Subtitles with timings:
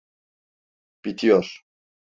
[1.05, 1.63] Bitiyor.